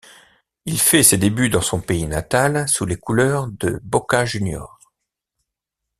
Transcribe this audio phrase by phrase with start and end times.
[0.65, 4.79] Il fait ses débuts dans son pays natal sous les couleurs de Boca Juniors.